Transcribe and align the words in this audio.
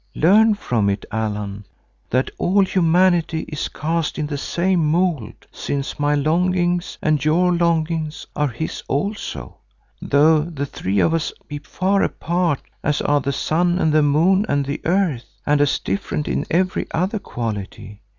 Learn 0.15 0.55
from 0.55 0.89
it, 0.89 1.05
Allan, 1.11 1.63
that 2.09 2.31
all 2.39 2.65
humanity 2.65 3.41
is 3.41 3.67
cast 3.67 4.17
in 4.17 4.25
the 4.25 4.35
same 4.35 4.83
mould, 4.83 5.45
since 5.51 5.99
my 5.99 6.15
longings 6.15 6.97
and 7.03 7.23
your 7.23 7.53
longings 7.53 8.25
are 8.35 8.47
his 8.47 8.81
also, 8.87 9.57
though 10.01 10.41
the 10.41 10.65
three 10.65 10.97
of 10.97 11.13
us 11.13 11.31
be 11.47 11.59
far 11.59 12.01
apart 12.01 12.63
as 12.83 12.99
are 13.01 13.21
the 13.21 13.31
sun 13.31 13.77
and 13.77 13.93
the 13.93 14.01
moon 14.01 14.43
and 14.49 14.65
the 14.65 14.81
earth, 14.85 15.25
and 15.45 15.61
as 15.61 15.77
different 15.77 16.27
in 16.27 16.47
every 16.49 16.87
other 16.89 17.19
quality. 17.19 18.01